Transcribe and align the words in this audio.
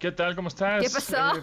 ¿Qué 0.00 0.10
tal? 0.12 0.34
¿Cómo 0.34 0.48
estás? 0.48 0.82
¿Qué 0.82 0.88
pasó? 0.88 1.36
Eh, 1.36 1.42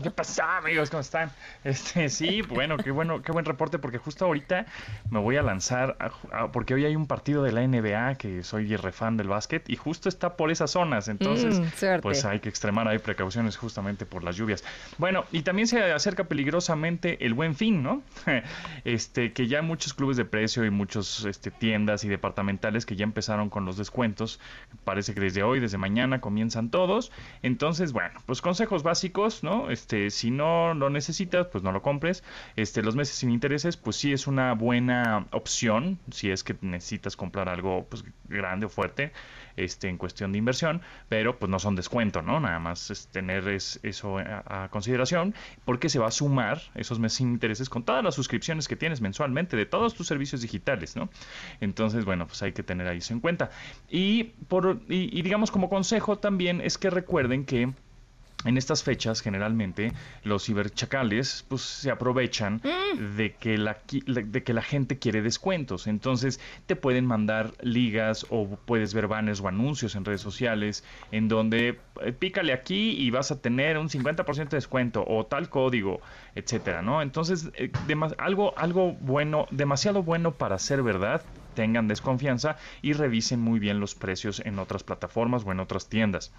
¿Qué 0.00 0.10
pasó, 0.12 0.44
amigos? 0.44 0.90
¿Cómo 0.90 1.00
están? 1.00 1.32
Este, 1.64 2.08
sí, 2.08 2.40
bueno, 2.42 2.76
qué 2.76 2.92
bueno, 2.92 3.20
qué 3.20 3.32
buen 3.32 3.44
reporte, 3.44 3.80
porque 3.80 3.98
justo 3.98 4.24
ahorita 4.26 4.64
me 5.10 5.18
voy 5.18 5.36
a 5.38 5.42
lanzar, 5.42 5.96
a- 5.98 6.44
a- 6.44 6.52
porque 6.52 6.74
hoy 6.74 6.84
hay 6.84 6.94
un 6.94 7.06
partido 7.08 7.42
de 7.42 7.50
la 7.50 7.62
NBA, 7.64 8.14
que 8.14 8.44
soy 8.44 8.76
refan 8.76 9.16
del 9.16 9.26
básquet, 9.26 9.68
y 9.68 9.74
justo 9.74 10.08
está 10.08 10.36
por 10.36 10.52
esas 10.52 10.70
zonas, 10.70 11.08
entonces, 11.08 11.58
Mm, 11.58 12.00
pues 12.02 12.24
hay 12.24 12.38
que 12.38 12.48
extremar, 12.48 12.86
hay 12.86 12.98
precauciones 13.00 13.56
justamente 13.56 14.06
por 14.06 14.22
las 14.22 14.36
lluvias. 14.36 14.62
Bueno, 14.98 15.24
y 15.32 15.42
también 15.42 15.66
se 15.66 15.82
acerca 15.92 16.24
peligrosamente 16.24 17.26
el 17.26 17.34
buen 17.34 17.56
fin, 17.56 17.82
¿no? 17.82 18.02
Este, 18.84 19.32
que 19.32 19.48
ya 19.48 19.62
muchos 19.62 19.94
clubes 19.94 20.16
de 20.16 20.24
precio 20.24 20.64
y 20.64 20.70
muchos 20.70 21.24
este, 21.24 21.50
tiendas 21.50 22.04
y 22.04 22.08
departamentales 22.08 22.86
que 22.86 22.94
ya 22.94 23.02
empezaron 23.02 23.50
con 23.50 23.64
los 23.64 23.76
descuentos, 23.76 24.38
parece 24.84 25.12
que 25.12 25.20
desde 25.20 25.42
hoy, 25.42 25.58
desde 25.58 25.76
mañana 25.78 26.20
comienzan 26.20 26.70
todos, 26.70 27.10
entonces, 27.42 27.92
bueno, 27.96 28.20
pues 28.26 28.42
consejos 28.42 28.82
básicos, 28.82 29.42
¿no? 29.42 29.70
Este, 29.70 30.10
si 30.10 30.30
no 30.30 30.74
lo 30.74 30.90
necesitas, 30.90 31.46
pues 31.46 31.64
no 31.64 31.72
lo 31.72 31.80
compres. 31.80 32.22
Este, 32.54 32.82
los 32.82 32.94
meses 32.94 33.16
sin 33.16 33.30
intereses, 33.30 33.78
pues 33.78 33.96
sí 33.96 34.12
es 34.12 34.26
una 34.26 34.52
buena 34.52 35.26
opción, 35.30 35.98
si 36.10 36.30
es 36.30 36.44
que 36.44 36.54
necesitas 36.60 37.16
comprar 37.16 37.48
algo 37.48 37.86
pues 37.88 38.04
grande 38.28 38.66
o 38.66 38.68
fuerte, 38.68 39.12
este, 39.56 39.88
en 39.88 39.96
cuestión 39.96 40.30
de 40.30 40.36
inversión, 40.36 40.82
pero 41.08 41.38
pues 41.38 41.48
no 41.48 41.58
son 41.58 41.74
descuento, 41.74 42.20
¿no? 42.20 42.38
Nada 42.38 42.58
más 42.58 42.90
es 42.90 43.06
tener 43.08 43.48
es- 43.48 43.80
eso 43.82 44.18
a, 44.18 44.68
consideración, 44.68 45.34
porque 45.64 45.88
se 45.88 45.98
va 45.98 46.08
a 46.08 46.10
sumar 46.10 46.60
esos 46.74 46.98
meses 46.98 47.16
sin 47.16 47.30
intereses 47.30 47.70
con 47.70 47.82
todas 47.82 48.04
las 48.04 48.14
suscripciones 48.14 48.68
que 48.68 48.76
tienes 48.76 49.00
mensualmente 49.00 49.56
de 49.56 49.64
todos 49.64 49.94
tus 49.94 50.06
servicios 50.06 50.42
digitales, 50.42 50.96
¿no? 50.96 51.08
Entonces, 51.62 52.04
bueno, 52.04 52.26
pues 52.26 52.42
hay 52.42 52.52
que 52.52 52.62
tener 52.62 52.88
ahí 52.88 52.98
eso 52.98 53.14
en 53.14 53.20
cuenta. 53.20 53.48
Y, 53.88 54.24
por, 54.48 54.82
y 54.86 55.22
digamos 55.22 55.50
como 55.50 55.70
consejo 55.70 56.18
también 56.18 56.60
es 56.60 56.76
que 56.76 56.90
recuerden 56.90 57.46
que 57.46 57.72
en 58.44 58.56
estas 58.56 58.84
fechas, 58.84 59.22
generalmente, 59.22 59.92
los 60.22 60.44
ciberchacales 60.44 61.44
pues, 61.48 61.62
se 61.62 61.90
aprovechan 61.90 62.60
de, 63.16 63.34
que 63.34 63.58
la, 63.58 63.78
de 64.06 64.42
que 64.44 64.52
la 64.52 64.62
gente 64.62 64.98
quiere 64.98 65.22
descuentos. 65.22 65.86
Entonces, 65.86 66.38
te 66.66 66.76
pueden 66.76 67.06
mandar 67.06 67.52
ligas 67.60 68.26
o 68.30 68.46
puedes 68.64 68.94
ver 68.94 69.08
banners 69.08 69.40
o 69.40 69.48
anuncios 69.48 69.96
en 69.96 70.04
redes 70.04 70.20
sociales 70.20 70.84
en 71.10 71.28
donde 71.28 71.80
eh, 72.02 72.12
pícale 72.12 72.52
aquí 72.52 72.90
y 72.90 73.10
vas 73.10 73.30
a 73.30 73.40
tener 73.40 73.78
un 73.78 73.88
50% 73.88 74.48
de 74.50 74.56
descuento 74.56 75.04
o 75.06 75.26
tal 75.26 75.48
código, 75.48 76.00
etcétera, 76.34 76.82
¿no? 76.82 77.02
Entonces, 77.02 77.50
eh, 77.54 77.70
algo, 78.18 78.56
algo 78.56 78.92
bueno, 79.00 79.46
demasiado 79.50 80.02
bueno 80.02 80.32
para 80.32 80.58
ser 80.58 80.82
verdad, 80.82 81.22
tengan 81.54 81.88
desconfianza 81.88 82.58
y 82.82 82.92
revisen 82.92 83.40
muy 83.40 83.58
bien 83.58 83.80
los 83.80 83.94
precios 83.94 84.40
en 84.44 84.58
otras 84.58 84.84
plataformas 84.84 85.42
o 85.44 85.52
en 85.52 85.60
otras 85.60 85.88
tiendas. 85.88 86.32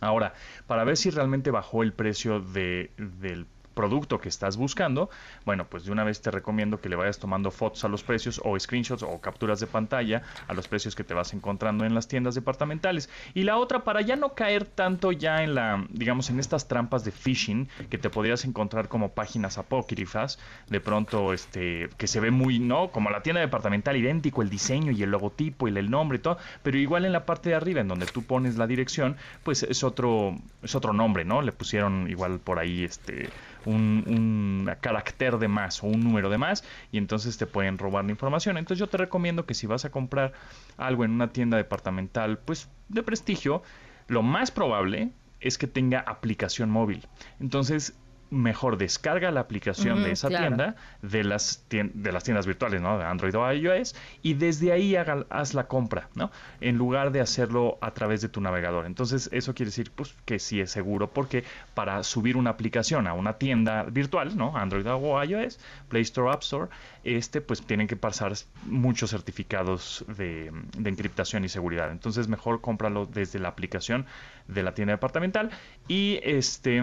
Ahora, 0.00 0.34
para 0.66 0.84
ver 0.84 0.96
si 0.96 1.10
realmente 1.10 1.50
bajó 1.50 1.82
el 1.82 1.92
precio 1.92 2.40
de, 2.40 2.90
del 2.98 3.46
producto 3.76 4.18
que 4.18 4.28
estás 4.28 4.56
buscando, 4.56 5.10
bueno, 5.44 5.66
pues 5.68 5.84
de 5.84 5.92
una 5.92 6.02
vez 6.02 6.20
te 6.22 6.30
recomiendo 6.30 6.80
que 6.80 6.88
le 6.88 6.96
vayas 6.96 7.18
tomando 7.18 7.50
fotos 7.50 7.84
a 7.84 7.88
los 7.88 8.02
precios 8.02 8.40
o 8.42 8.58
screenshots 8.58 9.02
o 9.02 9.20
capturas 9.20 9.60
de 9.60 9.66
pantalla 9.66 10.22
a 10.48 10.54
los 10.54 10.66
precios 10.66 10.96
que 10.96 11.04
te 11.04 11.14
vas 11.14 11.34
encontrando 11.34 11.84
en 11.84 11.94
las 11.94 12.08
tiendas 12.08 12.34
departamentales. 12.34 13.10
Y 13.34 13.42
la 13.42 13.58
otra, 13.58 13.84
para 13.84 14.00
ya 14.00 14.16
no 14.16 14.34
caer 14.34 14.64
tanto 14.64 15.12
ya 15.12 15.44
en 15.44 15.54
la, 15.54 15.86
digamos, 15.90 16.30
en 16.30 16.40
estas 16.40 16.66
trampas 16.66 17.04
de 17.04 17.12
phishing 17.12 17.68
que 17.90 17.98
te 17.98 18.08
podrías 18.08 18.44
encontrar 18.46 18.88
como 18.88 19.10
páginas 19.10 19.58
apócrifas, 19.58 20.38
de 20.68 20.80
pronto, 20.80 21.34
este, 21.34 21.90
que 21.98 22.06
se 22.06 22.18
ve 22.20 22.30
muy, 22.30 22.58
¿no? 22.58 22.90
Como 22.90 23.10
la 23.10 23.22
tienda 23.22 23.40
departamental, 23.40 23.96
idéntico 23.96 24.40
el 24.40 24.48
diseño 24.48 24.90
y 24.90 25.02
el 25.02 25.10
logotipo 25.10 25.68
y 25.68 25.76
el 25.76 25.90
nombre 25.90 26.16
y 26.16 26.20
todo, 26.22 26.38
pero 26.62 26.78
igual 26.78 27.04
en 27.04 27.12
la 27.12 27.26
parte 27.26 27.50
de 27.50 27.54
arriba, 27.54 27.82
en 27.82 27.88
donde 27.88 28.06
tú 28.06 28.22
pones 28.22 28.56
la 28.56 28.66
dirección, 28.66 29.16
pues 29.42 29.62
es 29.62 29.84
otro, 29.84 30.34
es 30.62 30.74
otro 30.74 30.94
nombre, 30.94 31.26
¿no? 31.26 31.42
Le 31.42 31.52
pusieron 31.52 32.08
igual 32.08 32.40
por 32.40 32.58
ahí, 32.58 32.84
este, 32.84 33.28
un, 33.66 34.70
carácter 34.80 35.38
de 35.38 35.48
más 35.48 35.82
o 35.82 35.86
un 35.86 36.00
número 36.00 36.28
de 36.30 36.38
más 36.38 36.64
y 36.92 36.98
entonces 36.98 37.36
te 37.38 37.46
pueden 37.46 37.78
robar 37.78 38.04
la 38.04 38.10
información. 38.10 38.56
Entonces 38.56 38.78
yo 38.78 38.88
te 38.88 38.96
recomiendo 38.96 39.46
que 39.46 39.54
si 39.54 39.66
vas 39.66 39.84
a 39.84 39.90
comprar 39.90 40.32
algo 40.76 41.04
en 41.04 41.12
una 41.12 41.32
tienda 41.32 41.56
departamental, 41.56 42.38
pues 42.38 42.68
de 42.88 43.02
prestigio, 43.02 43.62
lo 44.08 44.22
más 44.22 44.50
probable 44.50 45.10
es 45.40 45.58
que 45.58 45.66
tenga 45.66 46.00
aplicación 46.00 46.70
móvil. 46.70 47.06
Entonces, 47.40 47.96
mejor 48.30 48.76
descarga 48.76 49.30
la 49.30 49.40
aplicación 49.40 50.02
de 50.02 50.10
esa 50.10 50.28
claro. 50.28 50.46
tienda, 50.46 50.76
de 51.02 51.24
las, 51.24 51.64
tien- 51.68 51.92
de 51.94 52.10
las 52.12 52.24
tiendas 52.24 52.46
virtuales, 52.46 52.80
¿no? 52.80 52.98
De 52.98 53.04
Android 53.04 53.34
o 53.36 53.52
iOS, 53.52 53.94
y 54.22 54.34
desde 54.34 54.72
ahí 54.72 54.96
haga- 54.96 55.26
haz 55.30 55.54
la 55.54 55.68
compra, 55.68 56.08
¿no? 56.14 56.30
En 56.60 56.76
lugar 56.76 57.12
de 57.12 57.20
hacerlo 57.20 57.78
a 57.80 57.92
través 57.92 58.22
de 58.22 58.28
tu 58.28 58.40
navegador. 58.40 58.86
Entonces, 58.86 59.28
eso 59.32 59.54
quiere 59.54 59.68
decir, 59.68 59.90
pues, 59.94 60.14
que 60.24 60.38
sí 60.38 60.60
es 60.60 60.70
seguro, 60.70 61.10
porque 61.10 61.44
para 61.74 62.02
subir 62.02 62.36
una 62.36 62.50
aplicación 62.50 63.06
a 63.06 63.12
una 63.12 63.34
tienda 63.34 63.84
virtual, 63.84 64.36
¿no? 64.36 64.56
Android 64.56 64.86
o 64.90 65.22
iOS, 65.22 65.60
Play 65.88 66.02
Store, 66.02 66.32
App 66.32 66.42
Store, 66.42 66.68
este, 67.04 67.40
pues, 67.40 67.62
tienen 67.62 67.86
que 67.86 67.96
pasar 67.96 68.32
muchos 68.64 69.10
certificados 69.10 70.04
de, 70.16 70.50
de 70.76 70.90
encriptación 70.90 71.44
y 71.44 71.48
seguridad. 71.48 71.90
Entonces, 71.92 72.26
mejor 72.28 72.60
cómpralo 72.60 73.06
desde 73.06 73.38
la 73.38 73.48
aplicación 73.48 74.06
de 74.48 74.62
la 74.62 74.74
tienda 74.74 74.92
departamental 74.94 75.50
y, 75.86 76.18
este... 76.22 76.82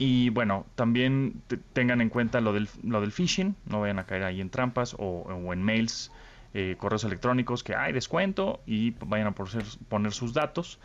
y 0.00 0.30
bueno, 0.30 0.66
también 0.74 1.42
te- 1.46 1.58
tengan 1.58 2.00
en 2.00 2.08
cuenta 2.08 2.40
lo 2.40 2.52
del, 2.54 2.68
lo 2.82 3.00
del 3.02 3.12
phishing, 3.12 3.54
no 3.66 3.80
vayan 3.80 3.98
a 4.00 4.06
caer 4.06 4.24
ahí 4.24 4.40
en 4.40 4.48
trampas 4.50 4.94
o, 4.98 5.04
o 5.28 5.52
en 5.52 5.62
mails, 5.62 6.10
eh, 6.54 6.74
correos 6.78 7.04
electrónicos 7.04 7.62
que 7.62 7.76
hay 7.76 7.92
descuento 7.92 8.60
y 8.66 8.92
vayan 9.06 9.28
a 9.28 9.32
poner, 9.32 9.62
poner 9.88 10.12
sus 10.12 10.32
datos. 10.34 10.80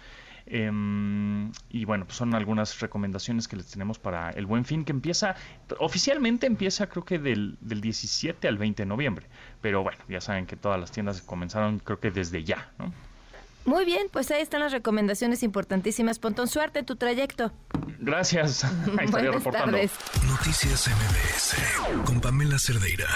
Em, 0.47 1.51
y 1.71 1.85
bueno, 1.85 2.05
pues 2.05 2.17
son 2.17 2.35
algunas 2.35 2.79
recomendaciones 2.79 3.47
que 3.47 3.55
les 3.55 3.67
tenemos 3.71 3.97
para 3.97 4.29
el 4.29 4.45
buen 4.45 4.63
fin 4.63 4.85
que 4.85 4.91
empieza, 4.91 5.35
oficialmente 5.79 6.45
empieza 6.45 6.87
creo 6.87 7.03
que 7.03 7.17
del, 7.17 7.57
del 7.61 7.81
17 7.81 8.47
al 8.47 8.57
20 8.59 8.83
de 8.83 8.87
noviembre, 8.87 9.25
pero 9.61 9.81
bueno, 9.81 9.97
ya 10.07 10.21
saben 10.21 10.45
que 10.45 10.55
todas 10.55 10.79
las 10.79 10.91
tiendas 10.91 11.21
comenzaron 11.23 11.79
creo 11.79 11.99
que 11.99 12.11
desde 12.11 12.43
ya, 12.43 12.71
¿no? 12.77 12.93
Muy 13.65 13.83
bien, 13.85 14.07
pues 14.11 14.29
ahí 14.31 14.41
están 14.41 14.59
las 14.61 14.71
recomendaciones 14.71 15.41
importantísimas. 15.43 16.19
Pontón, 16.19 16.47
suerte 16.47 16.79
en 16.79 16.85
tu 16.85 16.95
trayecto. 16.95 17.51
Gracias. 17.99 18.63
Ahí 18.97 19.07
Buenas 19.09 19.35
reportando. 19.35 19.71
tardes. 19.71 19.91
Noticias 20.27 20.87
MBS 20.87 22.03
con 22.05 22.21
Pamela 22.21 22.59
Cerdeira. 22.59 23.07